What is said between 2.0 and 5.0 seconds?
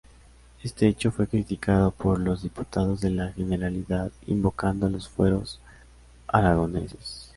los diputados de la Generalidad invocando